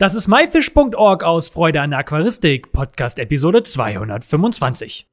[0.00, 5.06] Das ist myfish.org aus Freude an der Aquaristik, Podcast Episode 225.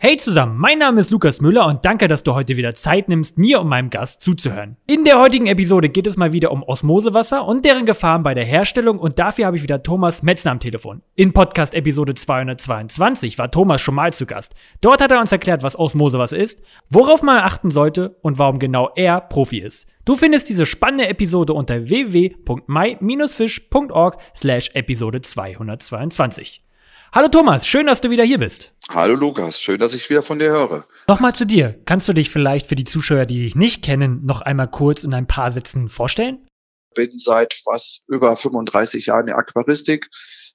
[0.00, 3.36] Hey zusammen, mein Name ist Lukas Müller und danke, dass du heute wieder Zeit nimmst,
[3.36, 4.76] mir und meinem Gast zuzuhören.
[4.86, 8.44] In der heutigen Episode geht es mal wieder um Osmosewasser und deren Gefahren bei der
[8.44, 11.02] Herstellung und dafür habe ich wieder Thomas Metzner am Telefon.
[11.16, 14.54] In Podcast Episode 222 war Thomas schon mal zu Gast.
[14.80, 18.92] Dort hat er uns erklärt, was Osmosewasser ist, worauf man achten sollte und warum genau
[18.94, 19.88] er Profi ist.
[20.04, 26.62] Du findest diese spannende Episode unter www.my-fish.org slash Episode 222.
[27.10, 28.74] Hallo Thomas, schön, dass du wieder hier bist.
[28.90, 30.86] Hallo Lukas, schön, dass ich wieder von dir höre.
[31.08, 31.80] Nochmal zu dir.
[31.86, 35.14] Kannst du dich vielleicht für die Zuschauer, die dich nicht kennen, noch einmal kurz in
[35.14, 36.46] ein paar Sätzen vorstellen?
[36.94, 40.10] Bin seit was über 35 Jahren in der Aquaristik,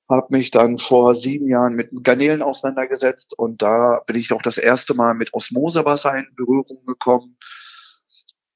[0.07, 4.59] habe mich dann vor sieben Jahren mit Garnelen auseinandergesetzt und da bin ich auch das
[4.59, 7.35] erste Mal mit Osmosewasser in Berührung gekommen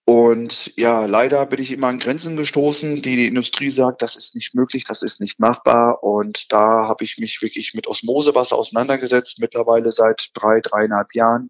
[0.10, 4.36] und ja, leider bin ich immer an Grenzen gestoßen, die die Industrie sagt, das ist
[4.36, 6.02] nicht möglich, das ist nicht machbar.
[6.02, 11.50] Und da habe ich mich wirklich mit Osmosewasser auseinandergesetzt, mittlerweile seit drei, dreieinhalb Jahren.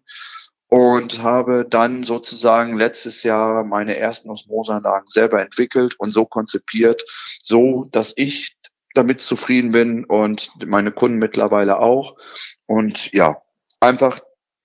[0.66, 7.04] Und habe dann sozusagen letztes Jahr meine ersten Osmoseanlagen selber entwickelt und so konzipiert,
[7.40, 8.56] so dass ich
[8.92, 12.16] damit zufrieden bin und meine Kunden mittlerweile auch.
[12.66, 13.40] Und ja,
[13.78, 14.18] einfach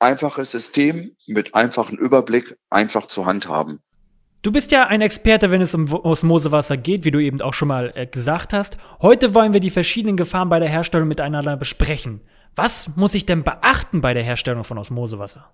[0.04, 3.80] einfaches System mit einfachem Überblick einfach zu handhaben.
[4.44, 7.70] Du bist ja ein Experte, wenn es um Osmosewasser geht, wie du eben auch schon
[7.70, 8.78] mal äh, gesagt hast.
[9.02, 12.20] Heute wollen wir die verschiedenen Gefahren bei der Herstellung miteinander besprechen.
[12.56, 15.50] Was muss ich denn beachten bei der Herstellung von Osmosewasser?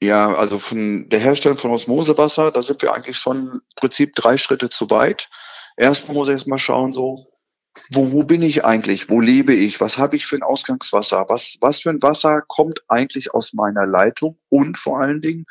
[0.00, 4.38] Ja, also von der Herstellung von Osmosewasser, da sind wir eigentlich schon im Prinzip drei
[4.38, 5.28] Schritte zu weit.
[5.76, 7.27] Erstmal muss ich erstmal schauen, so,
[7.90, 9.10] wo, wo bin ich eigentlich?
[9.10, 9.80] Wo lebe ich?
[9.80, 11.26] Was habe ich für ein Ausgangswasser?
[11.28, 14.38] Was, was für ein Wasser kommt eigentlich aus meiner Leitung?
[14.48, 15.46] Und vor allen Dingen,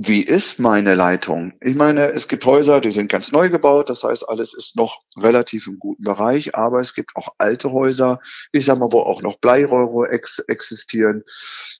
[0.00, 1.54] wie ist meine Leitung?
[1.60, 5.02] Ich meine, es gibt Häuser, die sind ganz neu gebaut, das heißt, alles ist noch
[5.16, 8.20] relativ im guten Bereich, aber es gibt auch alte Häuser,
[8.52, 11.24] ich sag mal, wo auch noch Bleirohre ex existieren,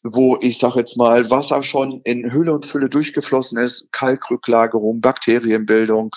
[0.03, 6.11] wo ich sag jetzt mal, Wasser schon in Hülle und Fülle durchgeflossen ist, Kalkrücklagerung, Bakterienbildung,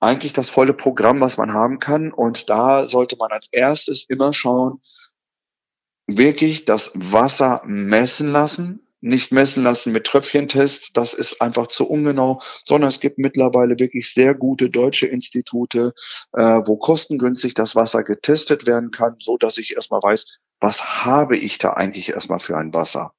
[0.00, 2.12] eigentlich das volle Programm, was man haben kann.
[2.12, 4.80] Und da sollte man als erstes immer schauen,
[6.06, 12.42] wirklich das Wasser messen lassen, nicht messen lassen mit Tröpfchentest, das ist einfach zu ungenau,
[12.64, 15.94] sondern es gibt mittlerweile wirklich sehr gute deutsche Institute,
[16.32, 21.36] äh, wo kostengünstig das Wasser getestet werden kann, so dass ich erstmal weiß, was habe
[21.36, 23.12] ich da eigentlich erstmal für ein Wasser.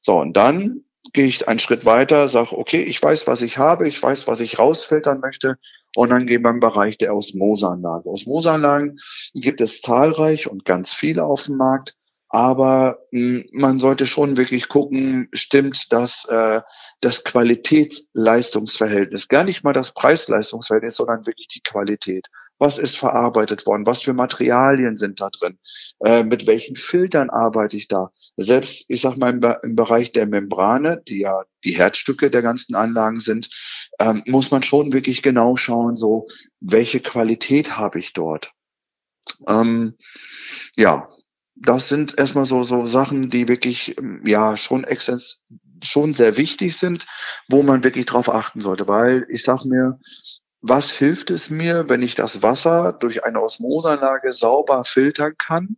[0.00, 3.86] So, und dann gehe ich einen Schritt weiter, sage, okay, ich weiß, was ich habe,
[3.86, 5.58] ich weiß, was ich rausfiltern möchte.
[5.96, 8.06] Und dann gehen wir im Bereich der Osmoseanlage.
[8.08, 8.98] Osmoseanlagen
[9.34, 11.94] gibt es zahlreich und ganz viele auf dem Markt.
[12.28, 16.60] Aber hm, man sollte schon wirklich gucken, stimmt das, äh,
[17.00, 22.26] das Qualitäts-Leistungsverhältnis, gar nicht mal das Preis-Leistungsverhältnis, sondern wirklich die Qualität
[22.58, 25.58] was ist verarbeitet worden, was für Materialien sind da drin,
[26.04, 28.10] äh, mit welchen Filtern arbeite ich da.
[28.36, 29.30] Selbst, ich sag mal,
[29.62, 33.48] im, Bereich der Membrane, die ja die Herzstücke der ganzen Anlagen sind,
[33.98, 36.26] ähm, muss man schon wirklich genau schauen, so,
[36.60, 38.52] welche Qualität habe ich dort.
[39.46, 39.94] Ähm,
[40.76, 41.08] ja,
[41.54, 44.86] das sind erstmal so, so Sachen, die wirklich, ja, schon
[45.82, 47.06] schon sehr wichtig sind,
[47.48, 49.98] wo man wirklich drauf achten sollte, weil ich sag mir,
[50.60, 55.76] was hilft es mir, wenn ich das Wasser durch eine Osmoseanlage sauber filtern kann,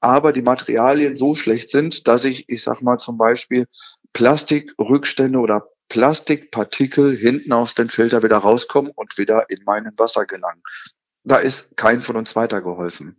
[0.00, 3.66] aber die Materialien so schlecht sind, dass ich, ich sag mal zum Beispiel
[4.12, 10.62] Plastikrückstände oder Plastikpartikel hinten aus dem Filter wieder rauskommen und wieder in meinen Wasser gelangen.
[11.24, 13.16] Da ist kein von uns weitergeholfen.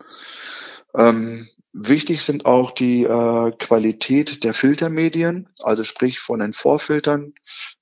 [0.96, 7.34] Ähm, Wichtig sind auch die äh, Qualität der Filtermedien, also sprich von den Vorfiltern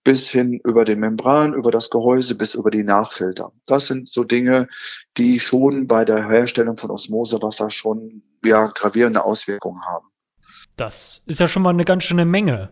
[0.04, 3.52] bis hin über den Membran, über das Gehäuse bis über die Nachfilter.
[3.68, 4.68] Das sind so Dinge,
[5.18, 10.08] die schon bei der Herstellung von Osmosewasser schon ja, gravierende Auswirkungen haben.
[10.76, 12.72] Das ist ja schon mal eine ganz schöne Menge.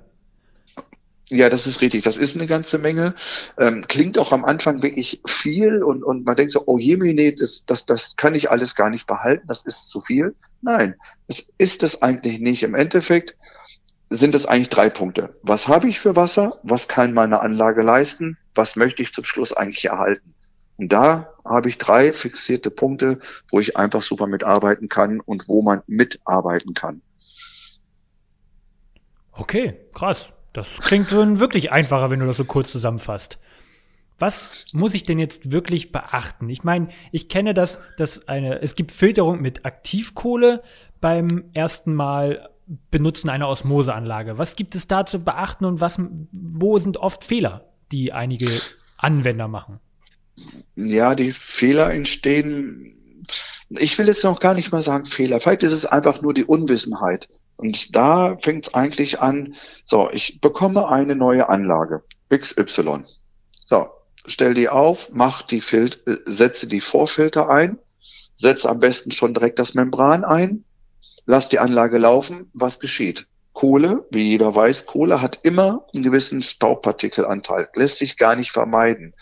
[1.32, 2.04] Ja, das ist richtig.
[2.04, 3.16] Das ist eine ganze Menge.
[3.58, 7.64] Ähm, klingt auch am Anfang wirklich viel und, und man denkt so, oh jemine, das,
[7.66, 10.36] das, das kann ich alles gar nicht behalten, das ist zu viel.
[10.62, 10.96] Nein,
[11.30, 12.64] es ist es eigentlich nicht.
[12.64, 13.38] Im Endeffekt
[14.10, 15.34] sind es eigentlich drei Punkte.
[15.42, 16.60] Was habe ich für Wasser?
[16.64, 18.38] Was kann meine Anlage leisten?
[18.54, 20.36] Was möchte ich zum Schluss eigentlich erhalten?
[20.76, 23.20] Und da habe ich drei fixierte Punkte,
[23.50, 27.02] wo ich einfach super mitarbeiten kann und wo man mitarbeiten kann.
[29.32, 30.34] Okay, krass.
[30.54, 33.40] Das klingt wirklich einfacher, wenn du das so kurz zusammenfasst.
[34.20, 36.50] Was muss ich denn jetzt wirklich beachten?
[36.50, 40.62] Ich meine, ich kenne das, dass eine, es gibt Filterung mit Aktivkohle
[41.00, 42.50] beim ersten Mal
[42.92, 44.38] benutzen einer Osmoseanlage.
[44.38, 46.00] Was gibt es da zu beachten und was,
[46.32, 48.62] wo sind oft Fehler die einige
[48.98, 49.80] Anwender machen?
[50.76, 52.96] Ja, die Fehler entstehen,
[53.70, 56.46] ich will jetzt noch gar nicht mal sagen Fehler, vielleicht ist es einfach nur die
[56.46, 57.28] Unwissenheit.
[57.62, 59.54] Und da fängt es eigentlich an,
[59.86, 62.04] so, ich bekomme eine neue Anlage,
[62.36, 63.04] XY.
[63.68, 63.88] So,
[64.26, 67.78] stell die auf, mach die Fil äh, setze die Vorfilter ein,
[68.36, 70.64] setze am besten schon direkt das Membran ein,
[71.28, 73.28] lass die Anlage laufen, was geschieht?
[73.54, 79.14] Kohle, wie jeder weiß, Kohle hat immer einen gewissen Staubpartikelanteil, lässt sich gar nicht vermeiden.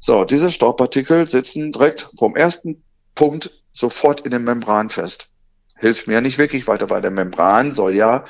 [0.00, 2.82] So, diese Staubpartikel sitzen direkt vom ersten
[3.14, 5.28] Punkt sofort in der Membran fest.
[5.76, 8.24] Hilft mir nicht wirklich weiter, weil der Membran soll ja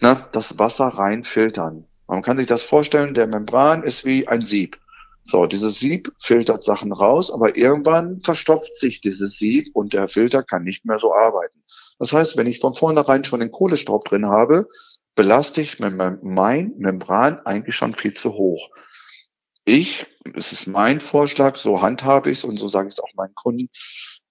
[0.00, 1.86] ne, das Wasser rein filtern.
[2.06, 4.78] Man kann sich das vorstellen, der Membran ist wie ein Sieb.
[5.24, 10.44] So, dieses Sieb filtert Sachen raus, aber irgendwann verstopft sich dieses Sieb und der Filter
[10.44, 11.64] kann nicht mehr so arbeiten.
[11.98, 14.68] Das heißt, wenn ich von vornherein schon den Kohlestaub drin habe,
[15.16, 18.68] belaste ich mein Membran eigentlich schon viel zu hoch.
[19.64, 23.12] Ich, es ist mein Vorschlag, so handhabe ich es und so sage ich es auch
[23.14, 23.68] meinen Kunden,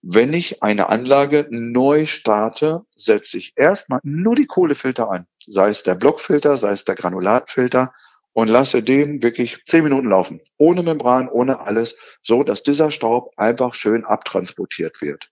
[0.08, 5.82] wenn ich eine Anlage neu starte, setze ich erstmal nur die Kohlefilter ein, sei es
[5.82, 7.92] der Blockfilter, sei es der Granulatfilter
[8.32, 13.32] und lasse den wirklich zehn Minuten laufen, ohne Membran, ohne alles, so dass dieser Staub
[13.36, 15.32] einfach schön abtransportiert wird.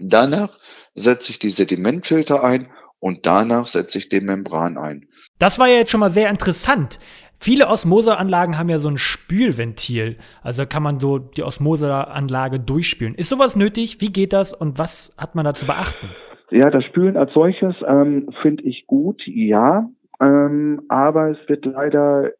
[0.00, 0.58] Danach
[0.96, 5.08] setze ich die Sedimentfilter ein und danach setze ich den Membran ein.
[5.38, 6.98] Das war ja jetzt schon mal sehr interessant.
[7.38, 10.16] Viele Osmoseanlagen haben ja so ein Spülventil.
[10.42, 13.14] Also kann man so die Osmoseanlage durchspülen.
[13.14, 14.00] Ist sowas nötig?
[14.00, 16.08] Wie geht das und was hat man da zu beachten?
[16.50, 19.88] Ja, das Spülen als solches ähm, finde ich gut, ja.
[20.20, 22.32] Ähm, aber es wird leider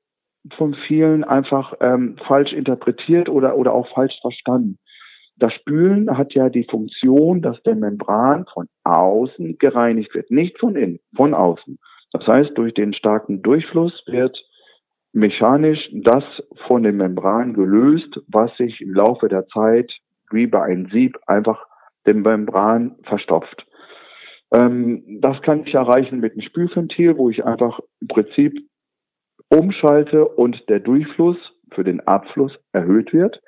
[0.56, 4.78] von vielen einfach ähm, falsch interpretiert oder, oder auch falsch verstanden.
[5.38, 10.76] Das Spülen hat ja die Funktion, dass der Membran von außen gereinigt wird, nicht von
[10.76, 11.78] innen, von außen.
[12.12, 14.38] Das heißt, durch den starken Durchfluss wird
[15.16, 16.24] mechanisch das
[16.66, 19.90] von der Membran gelöst, was sich im Laufe der Zeit
[20.30, 21.66] wie bei einem Sieb einfach
[22.06, 23.66] den Membran verstopft.
[24.52, 28.58] Ähm, das kann ich erreichen mit einem Spülventil, wo ich einfach im Prinzip
[29.48, 31.38] umschalte und der Durchfluss
[31.72, 33.40] für den Abfluss erhöht wird.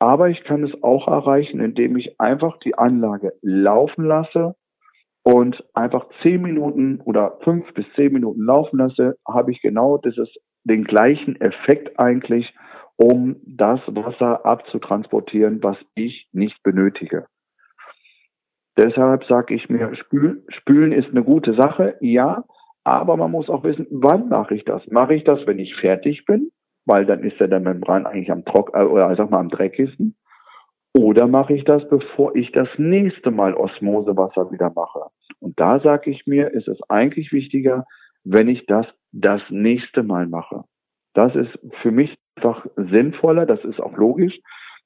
[0.00, 4.56] Aber ich kann es auch erreichen, indem ich einfach die Anlage laufen lasse
[5.22, 10.28] und einfach zehn Minuten oder fünf bis zehn Minuten laufen lasse, habe ich genau dieses,
[10.64, 12.54] den gleichen Effekt eigentlich,
[12.96, 17.26] um das Wasser abzutransportieren, was ich nicht benötige.
[18.76, 22.44] Deshalb sage ich mir, spülen, ist eine gute Sache, ja,
[22.82, 24.82] aber man muss auch wissen, wann mache ich das?
[24.88, 26.50] Mache ich das, wenn ich fertig bin?
[26.86, 30.16] Weil dann ist ja der Membran eigentlich am Trock äh, oder sag mal am dreckigsten.
[30.96, 35.06] Oder mache ich das, bevor ich das nächste Mal Osmosewasser wieder mache?
[35.40, 37.84] Und da sage ich mir, ist es eigentlich wichtiger,
[38.22, 40.64] wenn ich das das nächste Mal mache.
[41.14, 44.38] Das ist für mich einfach sinnvoller, das ist auch logisch,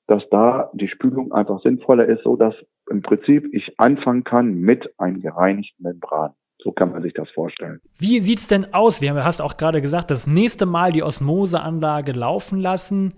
[0.06, 2.54] dass da die Spülung einfach sinnvoller ist, so dass
[2.90, 6.32] im Prinzip ich anfangen kann mit einem gereinigten Membran.
[6.60, 7.80] So kann man sich das vorstellen.
[7.98, 9.00] Wie sieht es denn aus?
[9.00, 13.14] Wir haben, hast auch gerade gesagt, das nächste Mal die Osmoseanlage laufen lassen.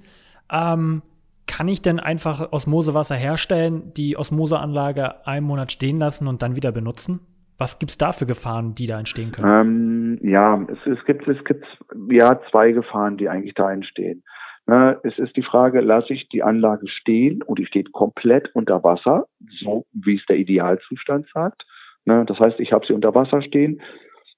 [0.53, 1.03] Ähm,
[1.47, 6.71] kann ich denn einfach Osmosewasser herstellen, die Osmoseanlage einen Monat stehen lassen und dann wieder
[6.71, 7.21] benutzen?
[7.61, 10.19] Was gibt es da für Gefahren, die da entstehen können?
[10.19, 11.67] Ähm, ja, es, es, gibt, es gibt
[12.11, 14.25] ja zwei Gefahren, die eigentlich da entstehen.
[14.67, 18.83] Ne, es ist die Frage, lasse ich die Anlage stehen und die steht komplett unter
[18.83, 19.27] Wasser,
[19.63, 21.67] so wie es der Idealzustand sagt.
[22.07, 23.83] Ne, das heißt, ich habe sie unter Wasser stehen.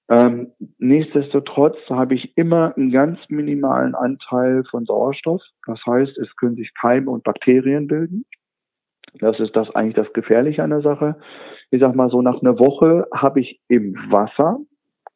[0.08, 5.42] Ähm, nichtsdestotrotz habe ich immer einen ganz minimalen Anteil von Sauerstoff.
[5.66, 8.24] Das heißt, es können sich Keime und Bakterien bilden.
[9.18, 11.16] Das ist das eigentlich das Gefährliche an der Sache.
[11.70, 14.58] Ich sag mal so, nach einer Woche habe ich im Wasser,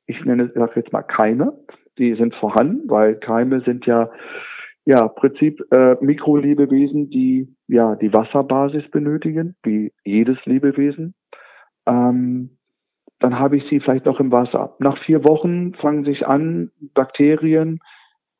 [0.07, 1.53] ich nenne es, sag jetzt mal Keime,
[1.99, 4.11] die sind vorhanden, weil Keime sind ja
[4.87, 11.15] ja, Prinzip äh, Mikrolebewesen, die ja die Wasserbasis benötigen, wie jedes Lebewesen.
[11.87, 12.50] Ähm,
[13.19, 14.76] dann habe ich sie vielleicht noch im Wasser.
[14.79, 17.81] Nach vier Wochen fangen sich an, Bakterien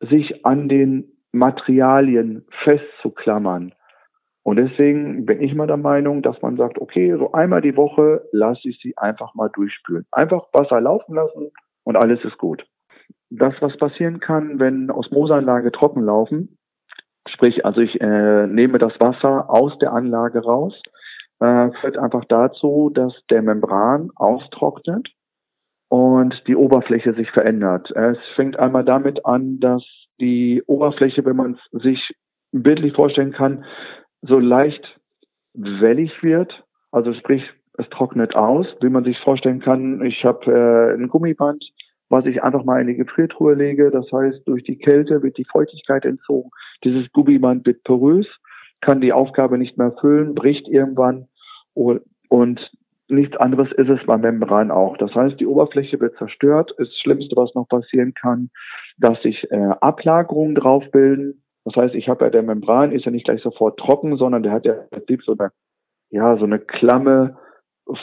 [0.01, 3.75] sich an den Materialien festzuklammern.
[4.47, 8.23] Und deswegen bin ich mal der Meinung, dass man sagt, okay, so einmal die Woche
[8.31, 10.07] lasse ich sie einfach mal durchspülen.
[10.13, 11.51] Einfach Wasser laufen lassen
[11.85, 12.65] und alles ist gut
[13.31, 16.59] das, was passieren kann, wenn Osmoseanlage trocken laufen,
[17.29, 20.75] sprich, also ich äh, nehme das Wasser aus der Anlage raus,
[21.41, 25.09] äh, führt einfach dazu, dass der Membran austrocknet
[25.89, 27.91] und die Oberfläche sich verändert.
[27.91, 29.85] Es fängt einmal damit an, dass
[30.21, 32.15] die Oberfläche, wenn man es sich
[32.53, 33.65] bildlich vorstellen kann,
[34.23, 34.99] so leicht
[35.55, 36.65] wellig wird.
[36.91, 37.43] Also sprich,
[37.79, 40.05] es trocknet aus, wie man sich vorstellen kann.
[40.05, 41.65] Ich habe äh, ein Gummiband,
[42.09, 43.91] was ich einfach mal in die Gefriertruhe lege.
[43.91, 46.51] Das heißt, durch die Kälte wird die Feuchtigkeit entzogen.
[46.85, 48.27] Dieses Gummiband wird porös,
[48.81, 51.29] kann die Aufgabe nicht mehr erfüllen, bricht irgendwann
[51.75, 52.71] und
[53.09, 54.97] nichts anderes ist es beim Membran auch.
[54.97, 56.75] Das heißt, die Oberfläche wird zerstört.
[56.79, 58.51] Das Schlimmste, was noch passieren kann,
[58.99, 61.43] dass sich äh, Ablagerungen drauf bilden.
[61.67, 64.53] Das heißt, ich habe ja der Membran ist ja nicht gleich sofort trocken, sondern der
[64.53, 64.85] hat ja
[65.25, 65.51] so eine,
[66.11, 67.39] ja so eine klamme,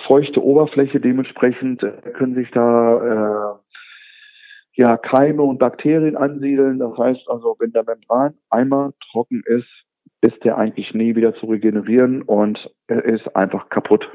[0.06, 1.00] feuchte Oberfläche.
[1.00, 3.56] Dementsprechend äh, können sich da äh,
[4.74, 6.80] ja Keime und Bakterien ansiedeln.
[6.80, 9.70] Das heißt also, wenn der Membran einmal trocken ist,
[10.20, 14.06] ist der eigentlich nie wieder zu regenerieren und er ist einfach kaputt.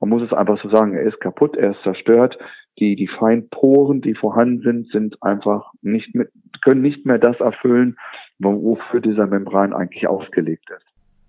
[0.00, 2.38] Man muss es einfach so sagen, er ist kaputt, er ist zerstört.
[2.78, 6.28] Die, die feinen Poren, die vorhanden sind, sind einfach nicht mehr,
[6.62, 7.96] können nicht mehr das erfüllen,
[8.38, 10.86] wofür dieser Membran eigentlich ausgelegt ist.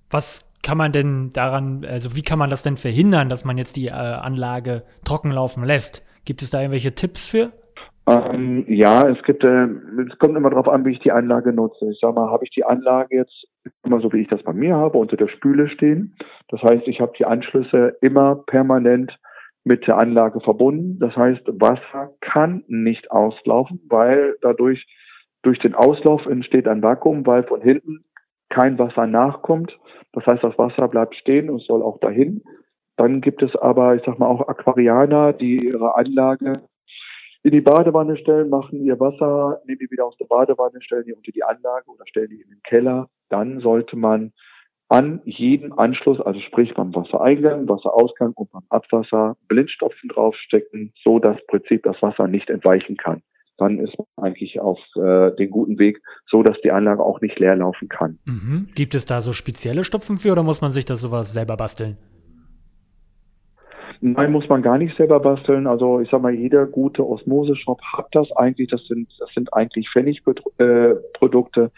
[0.09, 3.77] Was kann man denn daran, also wie kann man das denn verhindern, dass man jetzt
[3.77, 6.05] die äh, Anlage trocken laufen lässt?
[6.25, 7.51] Gibt es da irgendwelche Tipps für?
[8.07, 9.67] Ähm, ja, es gibt, äh,
[10.09, 11.91] es kommt immer darauf an, wie ich die Anlage nutze.
[11.91, 13.47] Ich sag mal, habe ich die Anlage jetzt
[13.83, 16.15] immer so, wie ich das bei mir habe, unter der Spüle stehen.
[16.47, 19.17] Das heißt, ich habe die Anschlüsse immer permanent
[19.65, 20.99] mit der Anlage verbunden.
[20.99, 24.85] Das heißt, Wasser kann nicht auslaufen, weil dadurch
[25.47, 28.03] durch den Auslauf entsteht ein Vakuum, weil von hinten
[28.49, 29.79] kein Wasser nachkommt.
[30.11, 32.43] Das heißt, das Wasser bleibt stehen und soll auch dahin.
[32.97, 36.63] Dann gibt es aber, ich sag mal, auch Aquarianer, die ihre Anlage
[37.43, 41.13] in die Badewanne stellen, machen ihr Wasser, nehmen die wieder aus der Badewanne, stellen die
[41.13, 43.07] unter die Anlage oder stellen die in den Keller.
[43.29, 44.33] Dann sollte man
[44.89, 51.37] an jedem Anschluss, also sprich beim Wassereingang, Wasserausgang und beim Abwasser Blindstopfen draufstecken, so dass
[51.47, 53.21] Prinzip das Wasser nicht entweichen kann.
[53.57, 57.39] Dann ist man eigentlich auf äh, den guten Weg, so dass die Anlage auch nicht
[57.39, 58.19] leer laufen kann.
[58.25, 58.69] Mhm.
[58.75, 61.97] Gibt es da so spezielle Stopfen für oder muss man sich das sowas selber basteln?
[63.99, 65.65] Nein, muss man gar nicht selber basteln.
[65.65, 68.69] Also ich sag mal, jeder gute Osmose-Shop hat das eigentlich.
[68.69, 71.63] Das sind, das sind eigentlich Pfennigprodukte.
[71.63, 71.69] Äh,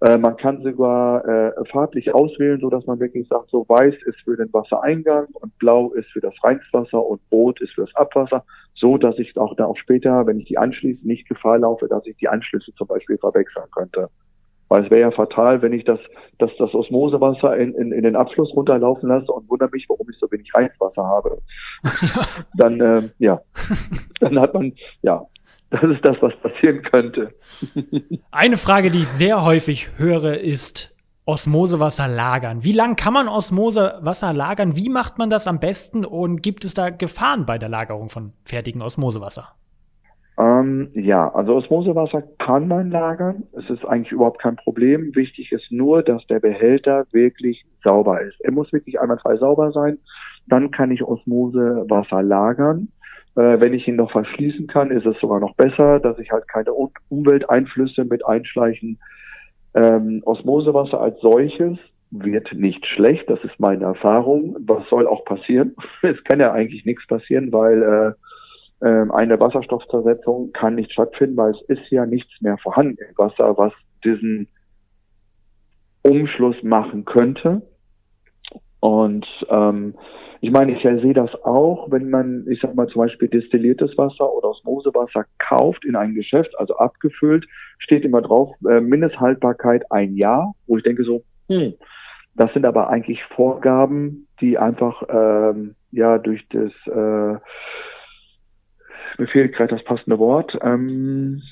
[0.00, 4.36] man kann sogar äh, farblich auswählen, so dass man wirklich sagt, so weiß ist für
[4.36, 8.96] den Wassereingang und blau ist für das Reinstwasser und rot ist für das Abwasser, so
[8.96, 12.16] dass ich auch da auch später, wenn ich die anschließe, nicht Gefahr laufe, dass ich
[12.16, 14.08] die Anschlüsse zum Beispiel verwechseln könnte.
[14.68, 15.98] Weil es wäre ja fatal, wenn ich das,
[16.38, 20.18] das, das Osmosewasser in, in, in den Abfluss runterlaufen lasse und wundere mich, warum ich
[20.18, 21.38] so wenig Reinwasser habe.
[22.54, 23.40] dann, äh, ja,
[24.20, 25.24] dann hat man, ja,
[25.70, 27.34] das ist das, was passieren könnte.
[28.30, 30.94] Eine Frage, die ich sehr häufig höre, ist
[31.26, 32.64] Osmosewasser lagern.
[32.64, 34.76] Wie lange kann man Osmosewasser lagern?
[34.76, 36.06] Wie macht man das am besten?
[36.06, 39.54] Und gibt es da Gefahren bei der Lagerung von fertigem Osmosewasser?
[40.38, 43.42] Ähm, ja, also Osmosewasser kann man lagern.
[43.52, 45.14] Es ist eigentlich überhaupt kein Problem.
[45.14, 48.40] Wichtig ist nur, dass der Behälter wirklich sauber ist.
[48.40, 49.98] Er muss wirklich einwandfrei sauber sein.
[50.46, 52.88] Dann kann ich Osmosewasser lagern.
[53.38, 56.48] Äh, wenn ich ihn noch verschließen kann, ist es sogar noch besser, dass ich halt
[56.48, 58.98] keine um Umwelteinflüsse mit einschleichen.
[59.74, 61.78] Ähm, Osmosewasser als solches
[62.10, 63.30] wird nicht schlecht.
[63.30, 64.56] Das ist meine Erfahrung.
[64.66, 65.76] Was soll auch passieren?
[66.02, 68.16] es kann ja eigentlich nichts passieren, weil
[68.82, 73.16] äh, ähm, eine Wasserstoffzersetzung kann nicht stattfinden, weil es ist ja nichts mehr vorhanden im
[73.16, 74.48] Wasser, was diesen
[76.02, 77.62] Umschluss machen könnte.
[78.80, 79.94] Und ähm,
[80.40, 84.32] ich meine, ich sehe das auch, wenn man, ich sag mal zum Beispiel destilliertes Wasser
[84.32, 87.46] oder Osmosewasser kauft in ein Geschäft, also abgefüllt,
[87.78, 91.74] steht immer drauf, äh, Mindesthaltbarkeit ein Jahr, wo ich denke so, hm,
[92.36, 97.38] das sind aber eigentlich Vorgaben, die einfach ähm, ja durch das äh,
[99.18, 100.56] mir fehlt gerade das passende Wort.
[100.62, 101.42] Ähm,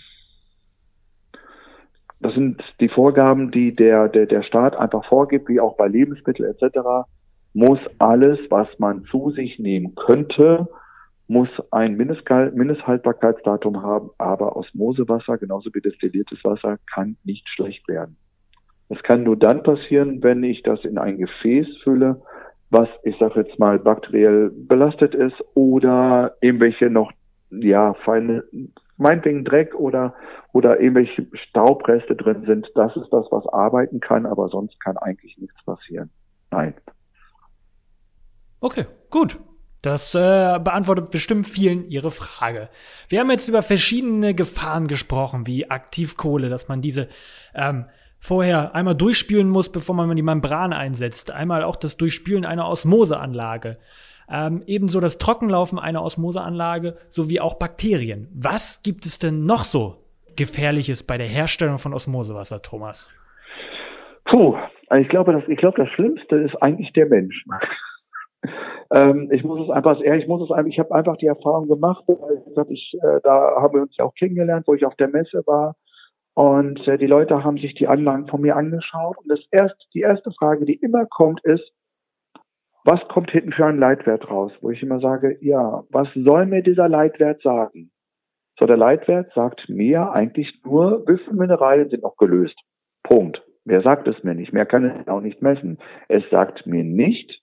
[2.21, 6.49] das sind die Vorgaben, die der, der, der Staat einfach vorgibt, wie auch bei Lebensmitteln
[6.49, 6.78] etc.
[7.56, 10.68] Muss alles, was man zu sich nehmen könnte,
[11.26, 18.18] muss ein Mindesthaltbarkeitsdatum haben, aber Osmosewasser, genauso wie destilliertes Wasser, kann nicht schlecht werden.
[18.90, 22.20] Das kann nur dann passieren, wenn ich das in ein Gefäß fülle,
[22.68, 27.10] was, ich sage jetzt mal, bakteriell belastet ist oder irgendwelche noch
[27.48, 28.44] ja, feine,
[28.98, 30.12] meinetwegen Dreck oder,
[30.52, 35.38] oder irgendwelche Staubreste drin sind, das ist das, was arbeiten kann, aber sonst kann eigentlich
[35.38, 36.10] nichts passieren.
[36.50, 36.75] Nein.
[38.60, 39.38] Okay, gut.
[39.82, 42.70] Das äh, beantwortet bestimmt vielen Ihre Frage.
[43.08, 47.08] Wir haben jetzt über verschiedene Gefahren gesprochen, wie Aktivkohle, dass man diese
[47.54, 47.86] ähm,
[48.18, 51.30] vorher einmal durchspülen muss, bevor man die Membran einsetzt.
[51.30, 53.78] Einmal auch das Durchspülen einer Osmoseanlage
[54.30, 58.28] ähm, ebenso das Trockenlaufen einer Osmoseanlage sowie auch Bakterien.
[58.34, 59.96] Was gibt es denn noch so
[60.36, 63.12] Gefährliches bei der Herstellung von Osmosewasser, Thomas?
[64.25, 64.56] Puh,
[64.88, 67.44] also ich glaube, das, ich glaube, das Schlimmste ist eigentlich der Mensch.
[68.95, 72.05] Ähm, ich muss es einfach, ich muss es einfach, ich habe einfach die Erfahrung gemacht,
[72.07, 75.43] gesagt, ich, äh, da haben wir uns ja auch kennengelernt, wo ich auf der Messe
[75.47, 75.76] war.
[76.35, 79.17] Und äh, die Leute haben sich die Anlagen von mir angeschaut.
[79.19, 81.73] Und das erste, die erste Frage, die immer kommt, ist,
[82.85, 84.53] was kommt hinten für ein Leitwert raus?
[84.61, 87.91] Wo ich immer sage, ja, was soll mir dieser Leitwert sagen?
[88.59, 92.59] So, der Leitwert sagt mir eigentlich nur, wie viele Mineralien sind noch gelöst.
[93.03, 93.43] Punkt.
[93.65, 94.53] Wer sagt es mir nicht?
[94.53, 95.79] Mehr kann es auch nicht messen.
[96.09, 97.43] Es sagt mir nicht,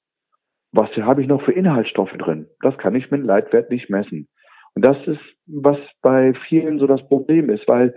[0.73, 2.47] was habe ich noch für Inhaltsstoffe drin.
[2.61, 4.27] Das kann ich mit Leitwert nicht messen.
[4.75, 7.93] Und das ist, was bei vielen so das Problem ist, weil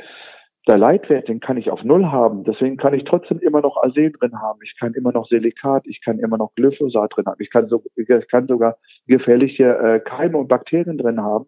[0.68, 2.44] der Leitwert, den kann ich auf Null haben.
[2.44, 4.58] Deswegen kann ich trotzdem immer noch Arsen drin haben.
[4.62, 7.40] Ich kann immer noch Silikat, ich kann immer noch Glyphosat drin haben.
[7.40, 11.46] Ich kann, so, ich kann sogar gefährliche äh, Keime und Bakterien drin haben.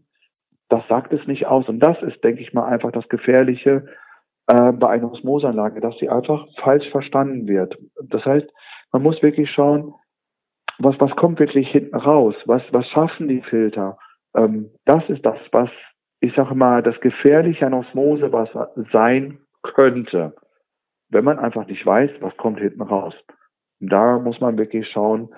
[0.70, 1.68] Das sagt es nicht aus.
[1.68, 3.86] Und das ist, denke ich mal, einfach das Gefährliche
[4.46, 7.76] äh, bei einer Osmosanlage, dass sie einfach falsch verstanden wird.
[8.04, 8.48] Das heißt,
[8.92, 9.94] man muss wirklich schauen,
[10.78, 12.34] was, was kommt wirklich hinten raus?
[12.46, 13.98] Was, was schaffen die Filter?
[14.36, 15.70] Ähm, das ist das, was,
[16.20, 20.34] ich sage mal, das Gefährliche an Osmosewasser sein könnte,
[21.10, 23.14] wenn man einfach nicht weiß, was kommt hinten raus.
[23.80, 25.30] Und da muss man wirklich schauen,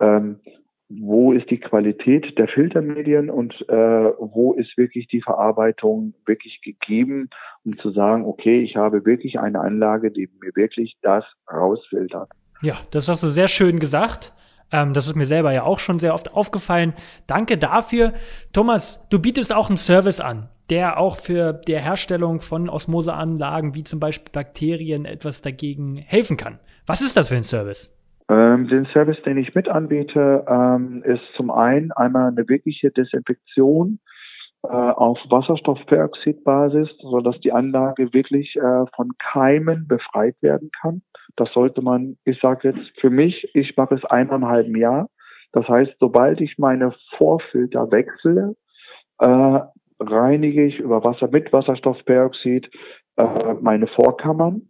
[0.00, 0.40] ähm,
[0.88, 7.28] wo ist die Qualität der Filtermedien und äh, wo ist wirklich die Verarbeitung wirklich gegeben,
[7.64, 12.30] um zu sagen, okay, ich habe wirklich eine Anlage, die mir wirklich das rausfiltert.
[12.62, 14.32] Ja, das hast du sehr schön gesagt.
[14.72, 16.94] Ähm, das ist mir selber ja auch schon sehr oft aufgefallen.
[17.26, 18.12] Danke dafür.
[18.52, 23.84] Thomas, du bietest auch einen Service an, der auch für die Herstellung von Osmoseanlagen wie
[23.84, 26.58] zum Beispiel Bakterien etwas dagegen helfen kann.
[26.86, 27.92] Was ist das für ein Service?
[28.28, 34.00] Ähm, den Service, den ich mit anbiete, ähm, ist zum einen einmal eine wirkliche Desinfektion
[34.70, 41.02] äh, auf Wasserstoffperoxidbasis, sodass die Anlage wirklich äh, von Keimen befreit werden kann.
[41.36, 45.08] Das sollte man, ich sage jetzt für mich, ich mache es halben Jahr.
[45.52, 48.56] Das heißt, sobald ich meine Vorfilter wechsle,
[49.20, 49.60] äh,
[50.00, 52.68] reinige ich über Wasser mit Wasserstoffperoxid
[53.16, 54.68] äh, meine Vorkammern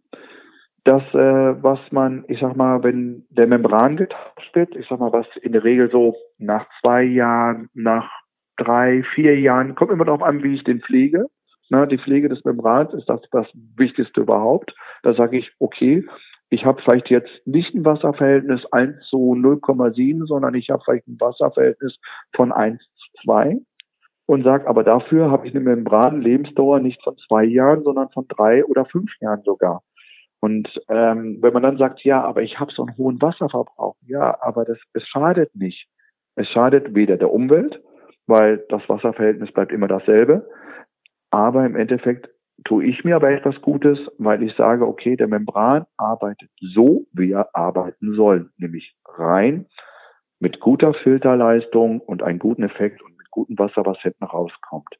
[0.86, 5.12] das, äh, was man, ich sag mal, wenn der Membran getauscht wird, ich sag mal,
[5.12, 8.08] was in der Regel so nach zwei Jahren, nach
[8.56, 11.26] drei, vier Jahren, kommt immer darauf an, wie ich den pflege.
[11.68, 14.74] Na, die Pflege des Membrans ist das, das Wichtigste überhaupt.
[15.02, 16.06] Da sage ich, okay,
[16.48, 21.20] ich habe vielleicht jetzt nicht ein Wasserverhältnis 1 zu 0,7, sondern ich habe vielleicht ein
[21.20, 21.98] Wasserverhältnis
[22.34, 23.58] von 1 zu 2
[24.26, 28.64] und sage, aber dafür habe ich eine Membran-Lebensdauer nicht von zwei Jahren, sondern von drei
[28.64, 29.82] oder fünf Jahren sogar.
[30.40, 34.36] Und ähm, wenn man dann sagt, ja, aber ich habe so einen hohen Wasserverbrauch, ja,
[34.40, 35.88] aber das es schadet nicht.
[36.34, 37.80] Es schadet weder der Umwelt,
[38.26, 40.48] weil das Wasserverhältnis bleibt immer dasselbe,
[41.30, 42.28] aber im Endeffekt
[42.64, 47.32] tue ich mir aber etwas Gutes, weil ich sage, okay, der Membran arbeitet so, wie
[47.32, 49.66] er arbeiten soll, nämlich rein
[50.38, 54.98] mit guter Filterleistung und einem guten Effekt und mit gutem Wasser, was hinten rauskommt.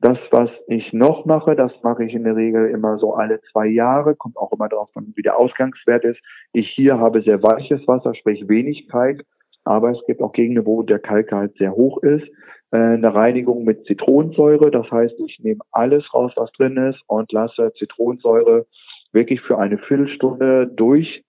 [0.00, 3.66] Das, was ich noch mache, das mache ich in der Regel immer so alle zwei
[3.66, 6.20] Jahre, kommt auch immer darauf an, wie der Ausgangswert ist.
[6.52, 9.24] Ich hier habe sehr weiches Wasser, sprich wenig Kalk,
[9.64, 12.26] aber es gibt auch Gegenden, wo der Kalkgehalt sehr hoch ist.
[12.70, 17.32] Äh, eine Reinigung mit Zitronensäure, das heißt, ich nehme alles raus, was drin ist und
[17.32, 18.66] lasse Zitronensäure
[19.12, 21.24] wirklich für eine Viertelstunde durch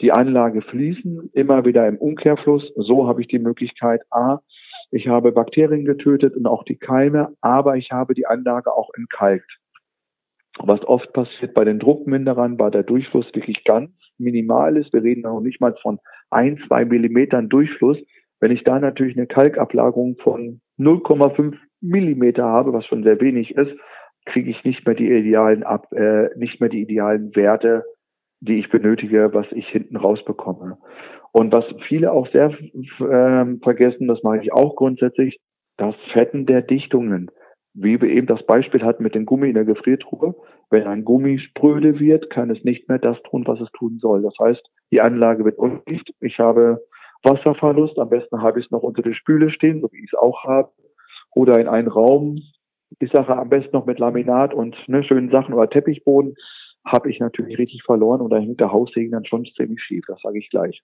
[0.00, 2.72] die Anlage fließen, immer wieder im Umkehrfluss.
[2.76, 4.40] So habe ich die Möglichkeit, A,
[4.90, 9.58] ich habe Bakterien getötet und auch die Keime, aber ich habe die Anlage auch entkalkt.
[10.58, 14.92] Was oft passiert bei den Druckminderern, war der Durchfluss wirklich ganz minimal ist.
[14.92, 15.98] Wir reden noch nicht mal von
[16.34, 17.98] ein, zwei Millimetern Durchfluss.
[18.40, 23.72] Wenn ich da natürlich eine Kalkablagerung von 0,5 Millimeter habe, was schon sehr wenig ist,
[24.26, 27.84] kriege ich nicht mehr die idealen ab, äh, nicht mehr die idealen Werte,
[28.40, 30.78] die ich benötige, was ich hinten rausbekomme.
[31.32, 35.40] Und was viele auch sehr äh, vergessen, das mache ich auch grundsätzlich,
[35.76, 37.30] das Fetten der Dichtungen.
[37.74, 40.34] Wie wir eben das Beispiel hatten mit dem Gummi in der Gefriertruhe.
[40.70, 44.22] Wenn ein Gummi spröde wird, kann es nicht mehr das tun, was es tun soll.
[44.22, 46.14] Das heißt, die Anlage wird undicht.
[46.20, 46.84] Ich habe
[47.24, 47.98] Wasserverlust.
[47.98, 50.44] Am besten habe ich es noch unter der Spüle stehen, so wie ich es auch
[50.44, 50.70] habe.
[51.34, 52.38] Oder in einen Raum.
[53.00, 56.36] Ich sage am besten noch mit Laminat und ne, schönen Sachen oder Teppichboden
[56.86, 60.20] habe ich natürlich richtig verloren und da hängt der Haussegen dann schon ziemlich schief, das
[60.20, 60.82] sage ich gleich.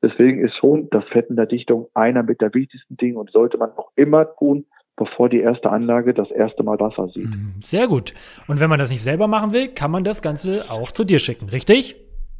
[0.00, 3.72] Deswegen ist schon das Fetten der Dichtung einer mit der wichtigsten Dinge und sollte man
[3.72, 4.66] auch immer tun,
[4.96, 7.28] bevor die erste Anlage das erste Mal Wasser sieht.
[7.28, 8.14] Mhm, sehr gut.
[8.46, 11.18] Und wenn man das nicht selber machen will, kann man das Ganze auch zu dir
[11.18, 11.96] schicken, richtig?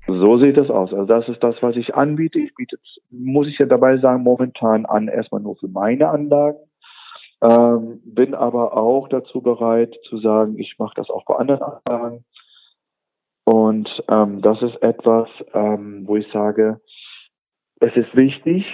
[0.06, 0.92] So sieht es aus.
[0.92, 2.38] Also das ist das, was ich anbiete.
[2.38, 2.76] Ich biete,
[3.10, 6.58] muss ich ja dabei sagen, momentan an erstmal nur für meine Anlagen.
[7.40, 12.24] Ähm, bin aber auch dazu bereit zu sagen, ich mache das auch bei anderen Anlagen.
[13.44, 16.80] Und ähm, das ist etwas, ähm, wo ich sage,
[17.80, 18.64] es ist wichtig,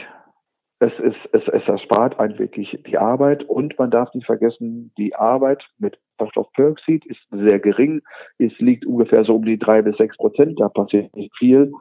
[0.80, 5.14] es, ist, es, es erspart einen wirklich die Arbeit und man darf nicht vergessen, die
[5.14, 8.02] Arbeit mit Wasserstoffperoxid ist sehr gering.
[8.38, 11.72] Es liegt ungefähr so um die drei bis sechs Prozent, da passiert nicht viel.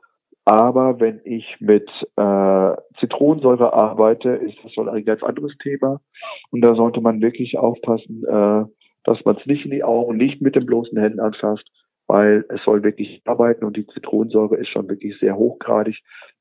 [0.46, 6.00] Aber wenn ich mit äh, Zitronensäure arbeite, ist das schon ein ganz anderes Thema.
[6.52, 8.64] Und da sollte man wirklich aufpassen, äh,
[9.04, 11.70] dass man es nicht in die Augen, nicht mit den bloßen Händen anfasst,
[12.08, 16.00] weil es soll wirklich arbeiten und die Zitronensäure ist schon wirklich sehr hochgradig.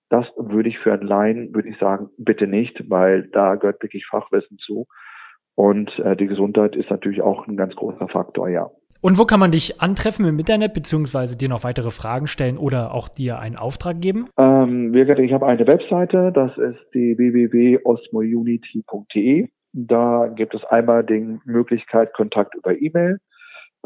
[0.08, 4.06] Das würde ich für einen Laien, würde ich sagen, bitte nicht, weil da gehört wirklich
[4.06, 4.86] Fachwissen zu.
[5.54, 8.70] Und äh, die Gesundheit ist natürlich auch ein ganz großer Faktor, ja.
[9.00, 12.92] Und wo kann man dich antreffen im Internet, beziehungsweise dir noch weitere Fragen stellen oder
[12.94, 14.28] auch dir einen Auftrag geben?
[14.38, 19.48] Ähm, ich habe eine Webseite, das ist die www.osmounity.de.
[19.72, 23.18] Da gibt es einmal die Möglichkeit Kontakt über E-Mail.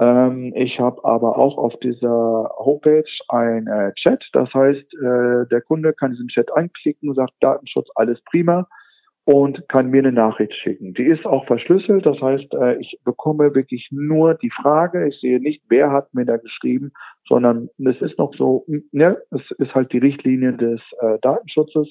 [0.01, 4.25] Ähm, ich habe aber auch auf dieser Homepage ein äh, Chat.
[4.33, 8.67] Das heißt, äh, der Kunde kann diesen Chat anklicken, sagt Datenschutz, alles prima
[9.25, 10.95] und kann mir eine Nachricht schicken.
[10.95, 15.07] Die ist auch verschlüsselt, das heißt, äh, ich bekomme wirklich nur die Frage.
[15.07, 16.93] Ich sehe nicht, wer hat mir da geschrieben,
[17.29, 21.89] sondern es ist noch so, ne, es ist halt die Richtlinie des äh, Datenschutzes.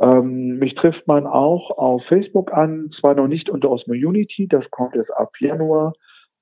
[0.00, 4.68] Ähm, mich trifft man auch auf Facebook an, zwar noch nicht unter Osmo Unity, das
[4.70, 5.92] kommt jetzt ab Januar,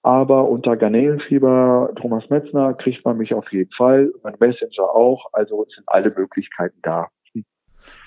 [0.07, 5.67] aber unter Garnelenfieber Thomas Metzner kriegt man mich auf jeden Fall, mein Messenger auch, also
[5.75, 7.09] sind alle Möglichkeiten da.